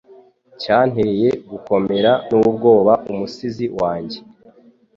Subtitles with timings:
[0.61, 4.17] cyanteye gukomera n'ubwoba umusizi wanjye